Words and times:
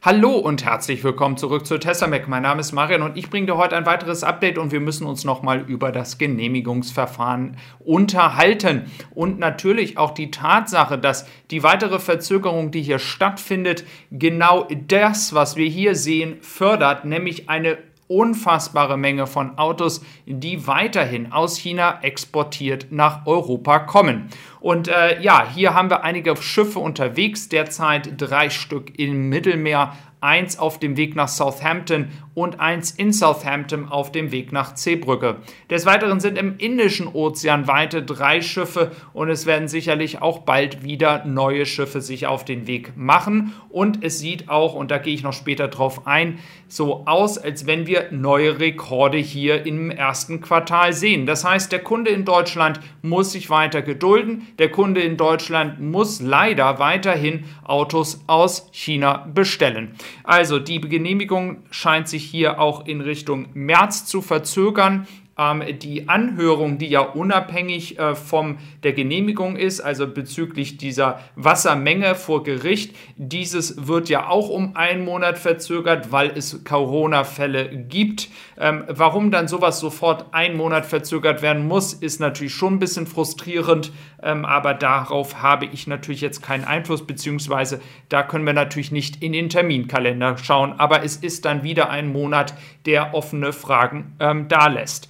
Hallo 0.00 0.36
und 0.36 0.64
herzlich 0.64 1.02
willkommen 1.02 1.36
zurück 1.36 1.66
zu 1.66 1.76
Testamek. 1.76 2.28
Mein 2.28 2.44
Name 2.44 2.60
ist 2.60 2.70
Marian 2.70 3.02
und 3.02 3.16
ich 3.16 3.30
bringe 3.30 3.46
dir 3.46 3.56
heute 3.56 3.76
ein 3.76 3.84
weiteres 3.84 4.22
Update 4.22 4.56
und 4.56 4.70
wir 4.70 4.78
müssen 4.78 5.08
uns 5.08 5.24
nochmal 5.24 5.62
über 5.66 5.90
das 5.90 6.18
Genehmigungsverfahren 6.18 7.56
unterhalten. 7.80 8.92
Und 9.10 9.40
natürlich 9.40 9.98
auch 9.98 10.12
die 10.12 10.30
Tatsache, 10.30 10.98
dass 10.98 11.26
die 11.50 11.64
weitere 11.64 11.98
Verzögerung, 11.98 12.70
die 12.70 12.82
hier 12.82 13.00
stattfindet, 13.00 13.84
genau 14.12 14.68
das, 14.86 15.34
was 15.34 15.56
wir 15.56 15.68
hier 15.68 15.96
sehen, 15.96 16.36
fördert, 16.42 17.04
nämlich 17.04 17.50
eine 17.50 17.78
unfassbare 18.08 18.96
Menge 18.96 19.26
von 19.26 19.56
Autos, 19.58 20.02
die 20.26 20.66
weiterhin 20.66 21.32
aus 21.32 21.56
China 21.56 22.00
exportiert 22.02 22.86
nach 22.90 23.26
Europa 23.26 23.78
kommen. 23.80 24.28
Und 24.60 24.88
äh, 24.88 25.20
ja, 25.20 25.46
hier 25.48 25.74
haben 25.74 25.90
wir 25.90 26.02
einige 26.02 26.36
Schiffe 26.36 26.80
unterwegs, 26.80 27.48
derzeit 27.48 28.14
drei 28.16 28.50
Stück 28.50 28.98
im 28.98 29.28
Mittelmeer, 29.28 29.92
eins 30.20 30.58
auf 30.58 30.78
dem 30.78 30.96
Weg 30.96 31.16
nach 31.16 31.28
Southampton 31.28 32.08
und 32.34 32.60
eins 32.60 32.92
in 32.92 33.12
Southampton 33.12 33.88
auf 33.88 34.12
dem 34.12 34.30
Weg 34.30 34.52
nach 34.52 34.74
Zeebrücke. 34.74 35.36
Des 35.70 35.86
Weiteren 35.86 36.20
sind 36.20 36.38
im 36.38 36.56
Indischen 36.58 37.08
Ozean 37.08 37.66
weite 37.66 38.02
drei 38.02 38.40
Schiffe 38.42 38.92
und 39.12 39.28
es 39.28 39.46
werden 39.46 39.66
sicherlich 39.66 40.22
auch 40.22 40.40
bald 40.40 40.84
wieder 40.84 41.24
neue 41.24 41.66
Schiffe 41.66 42.00
sich 42.00 42.26
auf 42.26 42.44
den 42.44 42.66
Weg 42.66 42.96
machen. 42.96 43.52
Und 43.70 44.04
es 44.04 44.18
sieht 44.18 44.48
auch, 44.48 44.74
und 44.74 44.90
da 44.90 44.98
gehe 44.98 45.14
ich 45.14 45.22
noch 45.22 45.32
später 45.32 45.68
drauf 45.68 46.06
ein, 46.06 46.38
so 46.68 47.06
aus, 47.06 47.38
als 47.38 47.66
wenn 47.66 47.86
wir 47.86 48.08
neue 48.10 48.60
Rekorde 48.60 49.18
hier 49.18 49.66
im 49.66 49.90
ersten 49.90 50.40
Quartal 50.40 50.92
sehen. 50.92 51.26
Das 51.26 51.44
heißt, 51.44 51.72
der 51.72 51.80
Kunde 51.80 52.10
in 52.10 52.24
Deutschland 52.24 52.80
muss 53.02 53.32
sich 53.32 53.50
weiter 53.50 53.82
gedulden. 53.82 54.46
Der 54.58 54.70
Kunde 54.70 55.00
in 55.00 55.16
Deutschland 55.16 55.80
muss 55.80 56.20
leider 56.20 56.78
weiterhin 56.78 57.44
Autos 57.64 58.22
aus 58.26 58.68
China 58.72 59.28
bestellen. 59.32 59.94
Also 60.24 60.58
die 60.58 60.80
Genehmigung 60.80 61.62
scheint 61.70 62.08
sich 62.08 62.24
hier 62.24 62.60
auch 62.60 62.86
in 62.86 63.00
Richtung 63.00 63.48
März 63.54 64.06
zu 64.06 64.22
verzögern 64.22 65.06
ähm, 65.38 65.62
die 65.78 66.08
Anhörung, 66.08 66.78
die 66.78 66.88
ja 66.88 67.00
unabhängig 67.00 67.98
äh, 67.98 68.14
von 68.14 68.58
der 68.82 68.92
Genehmigung 68.92 69.56
ist, 69.56 69.80
also 69.80 70.06
bezüglich 70.06 70.76
dieser 70.76 71.20
Wassermenge 71.36 72.14
vor 72.16 72.42
Gericht, 72.42 72.94
dieses 73.16 73.86
wird 73.86 74.08
ja 74.08 74.28
auch 74.28 74.48
um 74.48 74.76
einen 74.76 75.04
Monat 75.04 75.38
verzögert, 75.38 76.10
weil 76.10 76.32
es 76.36 76.64
Corona-Fälle 76.64 77.68
gibt. 77.68 78.28
Ähm, 78.58 78.84
warum 78.88 79.30
dann 79.30 79.46
sowas 79.46 79.78
sofort 79.78 80.34
einen 80.34 80.56
Monat 80.56 80.84
verzögert 80.84 81.40
werden 81.42 81.66
muss, 81.68 81.94
ist 81.94 82.20
natürlich 82.20 82.54
schon 82.54 82.74
ein 82.74 82.78
bisschen 82.80 83.06
frustrierend, 83.06 83.92
ähm, 84.22 84.44
aber 84.44 84.74
darauf 84.74 85.42
habe 85.42 85.66
ich 85.66 85.86
natürlich 85.86 86.20
jetzt 86.20 86.42
keinen 86.42 86.64
Einfluss, 86.64 87.06
beziehungsweise 87.06 87.80
da 88.08 88.24
können 88.24 88.44
wir 88.44 88.52
natürlich 88.52 88.90
nicht 88.90 89.22
in 89.22 89.32
den 89.32 89.48
Terminkalender 89.48 90.36
schauen, 90.38 90.72
aber 90.78 91.04
es 91.04 91.16
ist 91.16 91.44
dann 91.44 91.62
wieder 91.62 91.90
ein 91.90 92.12
Monat, 92.12 92.54
der 92.86 93.14
offene 93.14 93.52
Fragen 93.52 94.16
ähm, 94.18 94.48
da 94.48 94.66
lässt. 94.66 95.08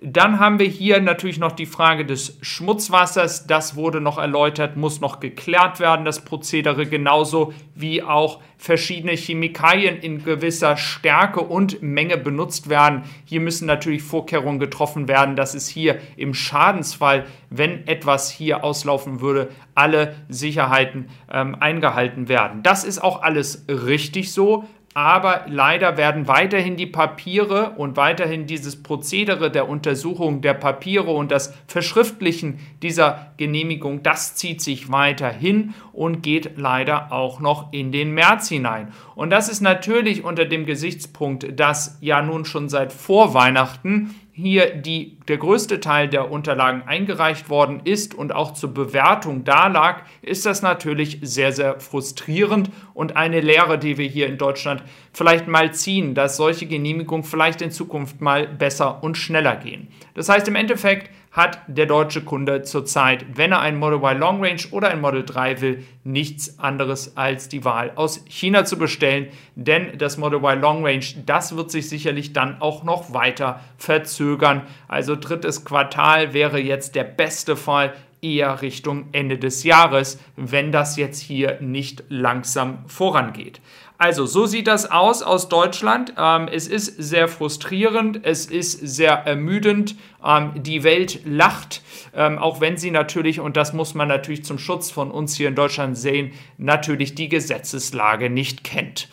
Dann 0.00 0.38
haben 0.38 0.58
wir 0.58 0.66
hier 0.66 1.00
natürlich 1.00 1.38
noch 1.38 1.52
die 1.52 1.66
Frage 1.66 2.04
des 2.04 2.38
Schmutzwassers. 2.42 3.46
Das 3.46 3.76
wurde 3.76 4.00
noch 4.00 4.18
erläutert, 4.18 4.76
muss 4.76 5.00
noch 5.00 5.20
geklärt 5.20 5.80
werden, 5.80 6.04
das 6.04 6.24
Prozedere, 6.24 6.86
genauso 6.86 7.52
wie 7.74 8.02
auch 8.02 8.40
verschiedene 8.58 9.12
Chemikalien 9.12 9.98
in 9.98 10.24
gewisser 10.24 10.76
Stärke 10.76 11.40
und 11.40 11.80
Menge 11.82 12.18
benutzt 12.18 12.68
werden. 12.68 13.04
Hier 13.24 13.40
müssen 13.40 13.66
natürlich 13.66 14.02
Vorkehrungen 14.02 14.58
getroffen 14.58 15.08
werden, 15.08 15.36
dass 15.36 15.54
es 15.54 15.68
hier 15.68 15.98
im 16.16 16.34
Schadensfall, 16.34 17.26
wenn 17.50 17.86
etwas 17.86 18.30
hier 18.30 18.64
auslaufen 18.64 19.20
würde, 19.20 19.48
alle 19.74 20.16
Sicherheiten 20.28 21.08
ähm, 21.32 21.54
eingehalten 21.54 22.28
werden. 22.28 22.62
Das 22.62 22.84
ist 22.84 23.02
auch 23.02 23.22
alles 23.22 23.64
richtig 23.68 24.32
so 24.32 24.64
aber 24.94 25.44
leider 25.48 25.96
werden 25.96 26.26
weiterhin 26.28 26.76
die 26.76 26.86
Papiere 26.86 27.70
und 27.76 27.96
weiterhin 27.96 28.46
dieses 28.46 28.82
Prozedere 28.82 29.50
der 29.50 29.68
Untersuchung 29.68 30.40
der 30.40 30.54
Papiere 30.54 31.10
und 31.10 31.30
das 31.30 31.54
Verschriftlichen 31.66 32.58
dieser 32.82 33.32
Genehmigung, 33.36 34.02
das 34.02 34.34
zieht 34.34 34.60
sich 34.60 34.90
weiterhin 34.90 35.74
und 35.92 36.22
geht 36.22 36.56
leider 36.56 37.12
auch 37.12 37.38
noch 37.38 37.72
in 37.72 37.92
den 37.92 38.12
März 38.12 38.48
hinein. 38.48 38.92
Und 39.14 39.30
das 39.30 39.48
ist 39.48 39.60
natürlich 39.60 40.24
unter 40.24 40.46
dem 40.46 40.66
Gesichtspunkt, 40.66 41.58
dass 41.58 41.98
ja 42.00 42.22
nun 42.22 42.44
schon 42.44 42.68
seit 42.68 42.92
vor 42.92 43.34
Weihnachten 43.34 44.14
hier 44.40 44.70
die, 44.72 45.16
der 45.26 45.36
größte 45.36 45.80
Teil 45.80 46.08
der 46.08 46.30
Unterlagen 46.30 46.82
eingereicht 46.86 47.50
worden 47.50 47.80
ist 47.82 48.14
und 48.14 48.32
auch 48.32 48.52
zur 48.52 48.72
Bewertung 48.72 49.42
da 49.42 49.66
lag, 49.66 50.02
ist 50.22 50.46
das 50.46 50.62
natürlich 50.62 51.18
sehr, 51.22 51.50
sehr 51.50 51.80
frustrierend 51.80 52.70
und 52.94 53.16
eine 53.16 53.40
Lehre, 53.40 53.80
die 53.80 53.98
wir 53.98 54.06
hier 54.06 54.28
in 54.28 54.38
Deutschland 54.38 54.84
vielleicht 55.12 55.48
mal 55.48 55.74
ziehen, 55.74 56.14
dass 56.14 56.36
solche 56.36 56.66
Genehmigungen 56.66 57.24
vielleicht 57.24 57.62
in 57.62 57.72
Zukunft 57.72 58.20
mal 58.20 58.46
besser 58.46 59.02
und 59.02 59.18
schneller 59.18 59.56
gehen. 59.56 59.88
Das 60.14 60.28
heißt 60.28 60.46
im 60.46 60.54
Endeffekt, 60.54 61.10
hat 61.38 61.60
der 61.68 61.86
deutsche 61.86 62.22
Kunde 62.22 62.62
zurzeit, 62.62 63.24
wenn 63.36 63.52
er 63.52 63.60
ein 63.60 63.78
Model 63.78 63.98
Y 63.98 64.18
Long 64.18 64.44
Range 64.44 64.60
oder 64.72 64.88
ein 64.90 65.00
Model 65.00 65.24
3 65.24 65.60
will, 65.60 65.84
nichts 66.02 66.58
anderes 66.58 67.16
als 67.16 67.48
die 67.48 67.64
Wahl 67.64 67.92
aus 67.94 68.24
China 68.26 68.64
zu 68.64 68.76
bestellen. 68.76 69.28
Denn 69.54 69.96
das 69.96 70.18
Model 70.18 70.40
Y 70.40 70.60
Long 70.60 70.84
Range, 70.84 71.04
das 71.24 71.56
wird 71.56 71.70
sich 71.70 71.88
sicherlich 71.88 72.32
dann 72.32 72.60
auch 72.60 72.82
noch 72.82 73.14
weiter 73.14 73.60
verzögern. 73.76 74.62
Also 74.88 75.14
drittes 75.14 75.64
Quartal 75.64 76.34
wäre 76.34 76.58
jetzt 76.58 76.96
der 76.96 77.04
beste 77.04 77.54
Fall 77.54 77.94
eher 78.20 78.62
Richtung 78.62 79.06
Ende 79.12 79.38
des 79.38 79.64
Jahres, 79.64 80.18
wenn 80.36 80.72
das 80.72 80.96
jetzt 80.96 81.20
hier 81.20 81.60
nicht 81.60 82.04
langsam 82.08 82.84
vorangeht. 82.86 83.60
Also, 84.00 84.26
so 84.26 84.46
sieht 84.46 84.68
das 84.68 84.88
aus 84.88 85.22
aus 85.22 85.48
Deutschland. 85.48 86.14
Ähm, 86.16 86.48
es 86.52 86.68
ist 86.68 86.86
sehr 87.02 87.26
frustrierend, 87.26 88.20
es 88.22 88.46
ist 88.46 88.72
sehr 88.72 89.12
ermüdend. 89.12 89.96
Ähm, 90.24 90.52
die 90.62 90.84
Welt 90.84 91.22
lacht, 91.24 91.82
ähm, 92.14 92.38
auch 92.38 92.60
wenn 92.60 92.76
sie 92.76 92.92
natürlich, 92.92 93.40
und 93.40 93.56
das 93.56 93.72
muss 93.72 93.94
man 93.94 94.06
natürlich 94.06 94.44
zum 94.44 94.58
Schutz 94.58 94.92
von 94.92 95.10
uns 95.10 95.36
hier 95.36 95.48
in 95.48 95.56
Deutschland 95.56 95.98
sehen, 95.98 96.32
natürlich 96.58 97.16
die 97.16 97.28
Gesetzeslage 97.28 98.30
nicht 98.30 98.62
kennt. 98.62 99.08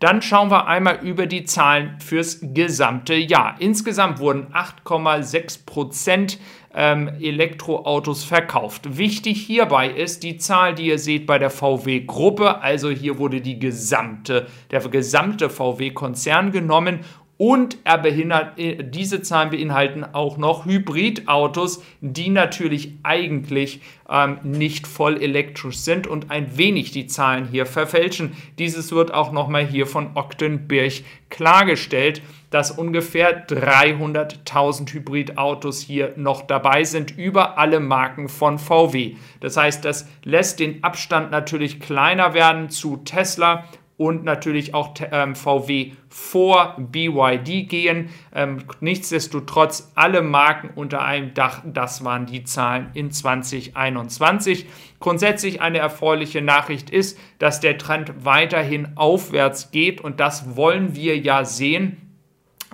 Dann 0.00 0.22
schauen 0.22 0.50
wir 0.50 0.68
einmal 0.68 1.00
über 1.02 1.26
die 1.26 1.44
Zahlen 1.44 1.98
fürs 1.98 2.38
gesamte 2.40 3.14
Jahr. 3.14 3.56
Insgesamt 3.58 4.20
wurden 4.20 4.52
8,6 4.52 5.66
Prozent 5.66 6.38
ähm, 6.72 7.08
Elektroautos 7.20 8.22
verkauft. 8.22 8.96
Wichtig 8.96 9.44
hierbei 9.44 9.88
ist 9.88 10.22
die 10.22 10.38
Zahl, 10.38 10.74
die 10.74 10.86
ihr 10.86 10.98
seht 11.00 11.26
bei 11.26 11.38
der 11.38 11.50
VW-Gruppe. 11.50 12.60
Also 12.60 12.90
hier 12.90 13.18
wurde 13.18 13.40
die 13.40 13.58
gesamte, 13.58 14.46
der 14.70 14.80
gesamte 14.88 15.50
VW-Konzern 15.50 16.52
genommen 16.52 17.00
und 17.38 17.78
er 17.84 17.98
behindert, 17.98 18.58
äh, 18.58 18.82
diese 18.82 19.22
Zahlen 19.22 19.50
beinhalten 19.50 20.04
auch 20.04 20.36
noch 20.36 20.66
Hybridautos, 20.66 21.82
die 22.00 22.30
natürlich 22.30 22.94
eigentlich 23.04 23.80
ähm, 24.10 24.38
nicht 24.42 24.88
voll 24.88 25.22
elektrisch 25.22 25.78
sind 25.78 26.08
und 26.08 26.32
ein 26.32 26.58
wenig 26.58 26.90
die 26.90 27.06
Zahlen 27.06 27.46
hier 27.48 27.64
verfälschen. 27.64 28.36
Dieses 28.58 28.90
wird 28.90 29.14
auch 29.14 29.30
nochmal 29.30 29.64
hier 29.64 29.86
von 29.86 30.16
Octenbirch 30.16 31.04
klargestellt, 31.30 32.22
dass 32.50 32.72
ungefähr 32.72 33.46
300.000 33.46 34.92
Hybridautos 34.92 35.80
hier 35.80 36.14
noch 36.16 36.42
dabei 36.42 36.82
sind 36.84 37.16
über 37.16 37.58
alle 37.58 37.78
Marken 37.78 38.28
von 38.28 38.58
VW. 38.58 39.14
Das 39.40 39.56
heißt, 39.56 39.84
das 39.84 40.08
lässt 40.24 40.58
den 40.58 40.82
Abstand 40.82 41.30
natürlich 41.30 41.78
kleiner 41.78 42.34
werden 42.34 42.70
zu 42.70 42.96
Tesla 42.96 43.64
und 43.98 44.24
natürlich 44.24 44.74
auch 44.74 44.94
ähm, 45.10 45.34
VW 45.34 45.92
vor 46.08 46.76
BYD 46.78 47.68
gehen. 47.68 48.10
Ähm, 48.32 48.58
nichtsdestotrotz 48.80 49.92
alle 49.96 50.22
Marken 50.22 50.70
unter 50.74 51.02
einem 51.04 51.34
Dach, 51.34 51.62
das 51.66 52.04
waren 52.04 52.24
die 52.24 52.44
Zahlen 52.44 52.90
in 52.94 53.10
2021. 53.10 54.66
Grundsätzlich 55.00 55.60
eine 55.60 55.78
erfreuliche 55.78 56.40
Nachricht 56.40 56.90
ist, 56.90 57.18
dass 57.40 57.60
der 57.60 57.76
Trend 57.76 58.24
weiterhin 58.24 58.96
aufwärts 58.96 59.72
geht 59.72 60.00
und 60.00 60.20
das 60.20 60.56
wollen 60.56 60.94
wir 60.94 61.18
ja 61.18 61.44
sehen. 61.44 62.14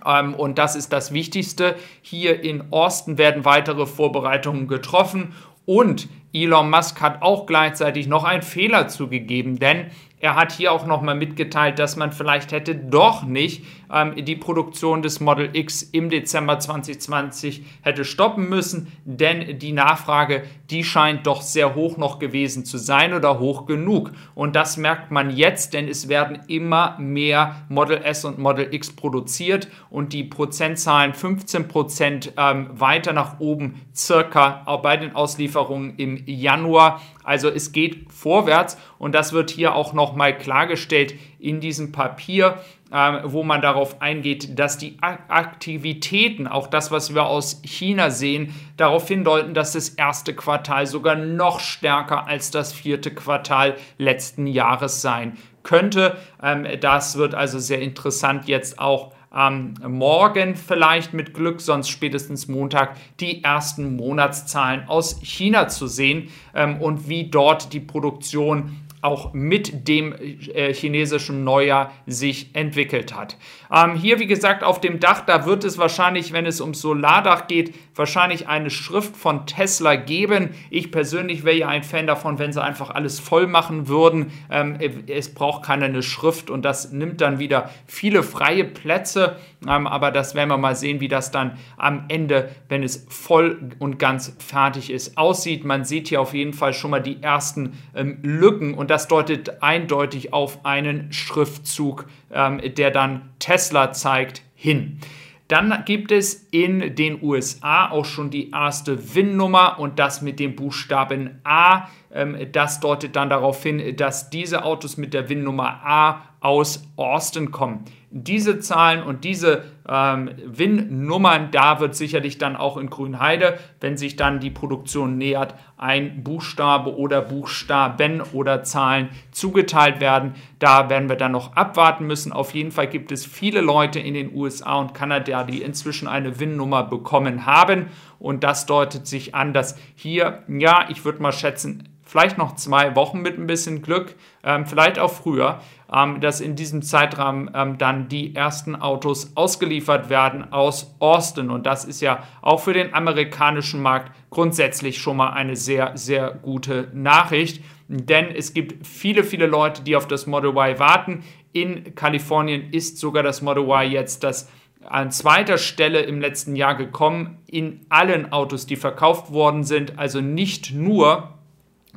Ähm, 0.05 0.35
und 0.35 0.59
das 0.59 0.77
ist 0.77 0.93
das 0.93 1.15
Wichtigste. 1.15 1.77
Hier 2.03 2.45
in 2.45 2.71
Austin 2.71 3.17
werden 3.17 3.47
weitere 3.47 3.87
Vorbereitungen 3.87 4.69
getroffen 4.69 5.33
und 5.65 6.09
Elon 6.35 6.69
Musk 6.69 7.01
hat 7.01 7.23
auch 7.23 7.47
gleichzeitig 7.47 8.09
noch 8.09 8.25
einen 8.25 8.43
Fehler 8.43 8.89
zugegeben, 8.89 9.59
denn 9.59 9.87
er 10.25 10.37
hat 10.37 10.53
hier 10.53 10.73
auch 10.73 10.87
nochmal 10.87 11.17
mitgeteilt, 11.17 11.79
dass 11.79 11.97
man 11.97 12.11
vielleicht 12.11 12.51
hätte 12.51 12.75
doch 12.75 13.25
nicht 13.25 13.63
ähm, 13.93 14.25
die 14.25 14.37
Produktion 14.37 15.03
des 15.03 15.21
Model 15.21 15.51
X 15.53 15.83
im 15.83 16.09
Dezember 16.09 16.59
2020 16.59 17.63
hätte 17.83 18.07
stoppen 18.07 18.49
müssen, 18.49 18.91
denn 19.05 19.59
die 19.59 19.73
Nachfrage, 19.73 20.45
die 20.71 20.83
scheint 20.83 21.27
doch 21.27 21.43
sehr 21.43 21.75
hoch 21.75 21.99
noch 21.99 22.19
gewesen 22.19 22.65
zu 22.65 22.79
sein 22.79 23.13
oder 23.13 23.39
hoch 23.39 23.67
genug. 23.67 24.13
Und 24.35 24.57
das 24.57 24.79
merkt 24.79 25.11
man 25.11 25.29
jetzt, 25.29 25.75
denn 25.75 25.89
es 25.89 26.09
werden 26.09 26.41
immer 26.49 26.97
mehr 26.99 27.57
Model 27.69 27.99
S 27.99 28.25
und 28.25 28.39
Model 28.39 28.73
X 28.73 28.97
produziert 28.97 29.69
und 29.91 30.15
die 30.15 30.25
Prozentzahlen 30.25 31.13
15 31.13 31.69
Prozent 31.69 32.33
ähm, 32.39 32.71
weiter 32.73 33.13
nach 33.13 33.41
oben 33.41 33.83
circa 33.95 34.63
auch 34.65 34.81
bei 34.81 34.97
den 34.97 35.15
Auslieferungen 35.15 35.97
im 35.99 36.23
Januar. 36.25 37.03
Also 37.25 37.49
es 37.49 37.73
geht 37.73 38.13
vorwärts 38.13 38.79
und 38.99 39.15
das 39.15 39.33
wird 39.33 39.51
hier 39.51 39.75
auch 39.75 39.93
nochmal 39.93 40.37
klargestellt 40.37 41.15
in 41.39 41.61
diesem 41.61 41.91
Papier, 41.91 42.59
äh, 42.93 43.21
wo 43.25 43.43
man 43.43 43.63
darauf 43.63 44.01
eingeht, 44.03 44.59
dass 44.59 44.79
die 44.79 44.99
Aktivitäten, 45.01 46.47
auch 46.47 46.67
das, 46.67 46.91
was 46.91 47.15
wir 47.15 47.25
aus 47.25 47.63
China 47.65 48.11
sehen, 48.11 48.55
darauf 48.77 49.09
hindeuten, 49.09 49.55
dass 49.55 49.73
das 49.73 49.89
erste 49.89 50.35
Quartal 50.35 50.87
sogar 50.87 51.17
noch 51.17 51.61
stärker 51.61 52.27
als 52.27 52.51
das 52.51 52.73
vierte 52.73 53.13
Quartal 53.13 53.77
letzten 53.99 54.47
Jahres 54.47 55.01
sein 55.01 55.39
könnte. 55.63 56.19
Ähm, 56.43 56.67
das 56.81 57.17
wird 57.17 57.35
also 57.35 57.59
sehr 57.59 57.81
interessant 57.81 58.49
jetzt 58.49 58.79
auch 58.79 59.14
ähm, 59.37 59.75
morgen 59.87 60.55
vielleicht 60.55 61.13
mit 61.13 61.35
Glück, 61.35 61.61
sonst 61.61 61.89
spätestens 61.89 62.49
Montag 62.49 62.97
die 63.21 63.43
ersten 63.43 63.97
Monatszahlen 63.97 64.89
aus 64.89 65.21
China 65.23 65.69
zu 65.69 65.87
sehen 65.87 66.29
ähm, 66.55 66.81
und 66.81 67.09
wie 67.09 67.31
dort 67.31 67.73
die 67.73 67.81
Produktion 67.81 68.84
auch 69.05 69.35
mit 69.35 69.87
dem 69.87 70.15
äh, 70.15 70.73
chinesischen 70.73 71.45
Neujahr 71.45 71.93
sich 72.07 72.55
entwickelt 72.55 73.15
hat. 73.15 73.37
Ähm, 73.71 73.97
hier, 73.97 74.19
wie 74.19 74.27
gesagt, 74.27 74.65
auf 74.65 74.81
dem 74.81 74.99
Dach, 74.99 75.21
da 75.21 75.45
wird 75.45 75.65
es 75.65 75.79
wahrscheinlich, 75.79 76.33
wenn 76.33 76.47
es 76.47 76.61
ums 76.61 76.81
Solardach 76.81 77.47
geht, 77.47 77.75
wahrscheinlich 77.95 78.49
eine 78.49 78.71
Schrift 78.71 79.17
von 79.17 79.47
Tesla 79.47 79.97
geben. 79.97 80.51
Ich 80.71 80.91
persönlich 80.91 81.45
wäre 81.45 81.57
ja 81.57 81.69
ein 81.69 81.83
Fan 81.83 82.07
davon, 82.07 82.39
wenn 82.39 82.53
sie 82.53 82.63
einfach 82.63 82.91
alles 82.91 83.21
voll 83.21 83.47
machen 83.47 83.89
würden. 83.89 84.33
Ähm, 84.51 84.79
es 85.07 85.35
braucht 85.35 85.65
keiner 85.65 85.87
eine 85.87 86.03
Schrift 86.03 86.49
und 86.51 86.65
das 86.65 86.93
nimmt 86.93 87.21
dann 87.21 87.39
wieder 87.39 87.71
viele 87.87 88.23
freie 88.23 88.65
Plätze. 88.65 89.37
Ähm, 89.69 89.87
aber 89.87 90.11
das 90.11 90.35
werden 90.35 90.49
wir 90.49 90.59
mal 90.59 90.77
sehen, 90.77 91.01
wie 91.01 91.09
das 91.09 91.31
dann 91.31 91.59
am 91.77 92.05
Ende, 92.09 92.51
wenn 92.69 92.83
es 92.83 93.07
voll 93.09 93.59
und 93.79 93.99
ganz 93.99 94.37
fertig 94.39 94.91
ist, 94.91 95.17
aussieht. 95.17 95.65
Man 95.65 95.85
sieht 95.85 96.09
hier 96.09 96.21
auf 96.21 96.35
jeden 96.35 96.53
Fall 96.53 96.73
schon 96.75 96.91
mal 96.91 97.01
die 97.01 97.23
ersten 97.23 97.79
ähm, 97.95 98.19
Lücken 98.23 98.75
und 98.75 98.91
das 98.95 99.09
deutet 99.09 99.61
eindeutig 99.61 100.33
auf 100.33 100.65
einen 100.65 101.13
Schriftzug, 101.13 102.07
ähm, 102.33 102.61
der 102.77 102.93
dann 102.93 103.29
Tesla 103.41 103.91
zeigt, 103.91 104.43
hin. 104.55 105.01
Dann 105.49 105.83
gibt 105.85 106.13
es 106.13 106.47
in 106.53 106.95
den 106.95 107.21
USA 107.21 107.91
auch 107.91 108.05
schon 108.05 108.31
die 108.31 108.53
erste 108.53 109.17
VIN-Nummer 109.17 109.81
und 109.81 109.99
das 109.99 110.23
mit 110.23 110.39
dem 110.39 110.55
Buchstaben 110.55 111.41
A. 111.43 111.89
Ähm, 112.13 112.37
das 112.53 112.79
deutet 112.79 113.17
dann 113.17 113.31
darauf 113.31 113.61
hin, 113.65 113.97
dass 113.97 114.31
diese 114.31 114.65
Autos 114.65 114.97
mit 114.97 115.13
der 115.13 115.29
VIN-Nummer 115.29 115.85
A 115.85 116.23
aus 116.39 116.87
Austin 116.95 117.51
kommen 117.51 117.85
diese 118.17 118.61
Zahlen 118.61 119.03
und 119.03 119.25
diese 119.25 119.65
ähm, 119.89 120.31
WIN-Nummern, 120.47 121.51
da 121.51 121.81
wird 121.81 121.97
sicherlich 121.97 122.39
dann 122.39 122.55
auch 122.55 122.77
in 122.77 122.89
Grünheide, 122.89 123.59
wenn 123.81 123.97
sich 123.97 124.15
dann 124.15 124.39
die 124.39 124.53
Produktion 124.53 125.19
nähert, 125.19 125.57
ein 125.77 126.23
Buchstabe 126.23 126.97
oder 126.97 127.21
Buchstaben 127.23 128.21
oder 128.21 128.63
Zahlen 128.63 129.09
zugeteilt 129.33 130.01
werden. 130.01 130.35
Da 130.61 130.89
werden 130.89 131.09
wir 131.09 131.17
dann 131.17 131.33
noch 131.33 131.57
abwarten 131.57 132.07
müssen. 132.07 132.33
Auf 132.33 132.55
jeden 132.55 132.71
Fall 132.71 132.87
gibt 132.87 133.11
es 133.11 133.27
viele 133.27 133.61
Leute 133.61 133.99
in 133.99 134.15
den 134.15 134.33
USA 134.33 134.77
und 134.77 134.95
Kanada, 134.95 135.43
die 135.43 135.61
inzwischen 135.61 136.07
eine 136.07 136.39
WIN-Nummer 136.39 136.85
bekommen 136.85 137.47
haben. 137.47 137.87
Und 138.21 138.45
das 138.45 138.67
deutet 138.67 139.09
sich 139.09 139.35
an, 139.35 139.53
dass 139.53 139.77
hier, 139.97 140.45
ja, 140.47 140.87
ich 140.89 141.05
würde 141.05 141.21
mal 141.21 141.33
schätzen, 141.33 141.89
vielleicht 142.15 142.39
noch 142.39 142.55
zwei 142.55 142.95
Wochen 142.95 143.23
mit 143.23 143.41
ein 143.41 143.49
bisschen 143.49 143.83
Glück, 143.83 144.15
ähm, 144.45 144.67
vielleicht 144.67 145.01
auch 145.01 145.11
früher, 145.11 145.59
ähm, 145.93 146.21
dass 146.21 146.41
in 146.41 146.55
diesem 146.55 146.81
Zeitrahmen 146.81 147.51
ähm, 147.57 147.77
dann 147.77 148.07
die 148.07 148.37
ersten 148.37 148.77
Autos 148.77 149.33
ausgeliefert 149.35 150.11
werden 150.11 150.53
aus 150.53 150.95
Austin. 151.01 151.51
Und 151.51 151.67
das 151.67 151.85
ist 151.85 152.01
ja 152.01 152.23
auch 152.41 152.61
für 152.61 152.73
den 152.73 152.95
amerikanischen 152.95 153.83
Markt 153.83 154.13
grundsätzlich 154.31 154.99
schon 154.99 155.17
mal 155.17 155.31
eine 155.31 155.57
sehr, 155.57 155.97
sehr 155.97 156.31
gute 156.31 156.89
Nachricht. 156.93 157.65
Denn 157.89 158.27
es 158.27 158.55
gibt 158.55 158.87
viele, 158.87 159.25
viele 159.25 159.47
Leute, 159.47 159.83
die 159.83 159.97
auf 159.97 160.07
das 160.07 160.29
Model 160.29 160.51
Y 160.51 160.79
warten. 160.79 161.25
In 161.53 161.97
Kalifornien 161.97 162.71
ist 162.71 162.99
sogar 162.99 163.25
das 163.25 163.43
Model 163.43 163.65
Y 163.65 163.91
jetzt 163.91 164.23
das 164.23 164.49
an 164.87 165.11
zweiter 165.11 165.59
Stelle 165.59 166.03
im 166.03 166.21
letzten 166.21 166.55
Jahr 166.55 166.77
gekommen 166.77 167.39
in 167.49 167.81
allen 167.89 168.31
Autos, 168.31 168.67
die 168.67 168.77
verkauft 168.77 169.33
worden 169.33 169.65
sind. 169.65 169.99
Also 169.99 170.21
nicht 170.21 170.73
nur 170.73 171.35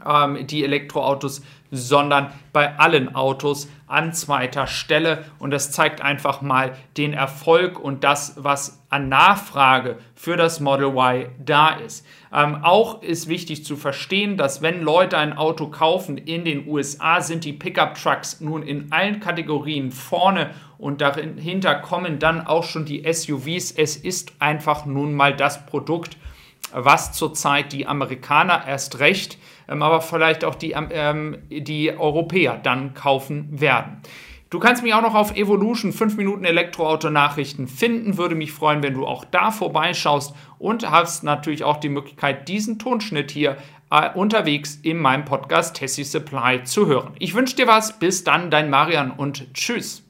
ähm, 0.05 0.47
die 0.47 0.63
Elektroautos, 0.63 1.41
sondern 1.71 2.31
bei 2.53 2.77
allen 2.79 3.13
Autos 3.15 3.69
an 3.87 4.13
zweiter 4.13 4.67
Stelle. 4.67 5.25
Und 5.39 5.51
das 5.51 5.71
zeigt 5.71 6.01
einfach 6.01 6.41
mal 6.41 6.73
den 6.97 7.13
Erfolg 7.13 7.79
und 7.79 8.03
das, 8.03 8.35
was 8.37 8.83
an 8.89 9.09
Nachfrage 9.09 9.97
für 10.15 10.37
das 10.37 10.59
Model 10.59 10.87
Y 10.95 11.29
da 11.43 11.69
ist. 11.69 12.05
Ähm, 12.33 12.59
auch 12.63 13.01
ist 13.01 13.27
wichtig 13.27 13.65
zu 13.65 13.75
verstehen, 13.75 14.37
dass 14.37 14.61
wenn 14.61 14.81
Leute 14.81 15.17
ein 15.17 15.37
Auto 15.37 15.67
kaufen 15.67 16.17
in 16.17 16.45
den 16.45 16.67
USA, 16.67 17.21
sind 17.21 17.43
die 17.43 17.53
Pickup-Trucks 17.53 18.41
nun 18.41 18.63
in 18.63 18.91
allen 18.91 19.19
Kategorien 19.19 19.91
vorne 19.91 20.51
und 20.77 21.01
dahinter 21.01 21.75
kommen 21.75 22.19
dann 22.19 22.45
auch 22.45 22.63
schon 22.63 22.85
die 22.85 23.03
SUVs. 23.11 23.71
Es 23.71 23.97
ist 23.97 24.33
einfach 24.39 24.85
nun 24.85 25.13
mal 25.13 25.35
das 25.35 25.65
Produkt, 25.65 26.17
was 26.73 27.13
zurzeit 27.13 27.71
die 27.73 27.87
Amerikaner 27.87 28.67
erst 28.67 28.99
recht, 28.99 29.37
ähm, 29.67 29.81
aber 29.81 30.01
vielleicht 30.01 30.45
auch 30.45 30.55
die, 30.55 30.71
ähm, 30.71 31.37
die 31.49 31.97
Europäer 31.97 32.57
dann 32.57 32.93
kaufen 32.93 33.59
werden. 33.59 34.01
Du 34.49 34.59
kannst 34.59 34.81
mich 34.81 34.93
auch 34.93 35.01
noch 35.01 35.13
auf 35.13 35.35
Evolution 35.35 35.91
5 35.91 36.15
Minuten 36.15 36.45
Elektroauto-Nachrichten 36.45 37.67
finden. 37.67 38.17
Würde 38.17 38.33
mich 38.33 38.53
freuen, 38.53 38.81
wenn 38.81 38.93
du 38.93 39.05
auch 39.05 39.25
da 39.25 39.51
vorbeischaust 39.51 40.33
und 40.57 40.89
hast 40.89 41.23
natürlich 41.23 41.65
auch 41.65 41.77
die 41.77 41.89
Möglichkeit, 41.89 42.47
diesen 42.47 42.79
Tonschnitt 42.79 43.29
hier 43.29 43.57
äh, 43.91 44.09
unterwegs 44.13 44.79
in 44.83 44.99
meinem 44.99 45.25
Podcast 45.25 45.75
Tessie 45.75 46.05
Supply 46.05 46.63
zu 46.63 46.87
hören. 46.87 47.13
Ich 47.19 47.33
wünsche 47.33 47.57
dir 47.57 47.67
was. 47.67 47.99
Bis 47.99 48.23
dann, 48.23 48.49
dein 48.49 48.69
Marian 48.69 49.11
und 49.11 49.53
tschüss. 49.53 50.06